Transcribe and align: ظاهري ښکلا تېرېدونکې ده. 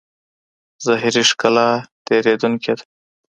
ظاهري 0.85 1.23
ښکلا 1.29 1.67
تېرېدونکې 2.05 2.73
ده. 2.77 2.83